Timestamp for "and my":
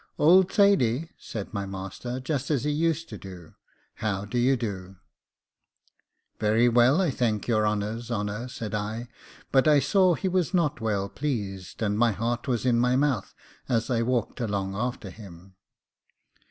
11.83-12.13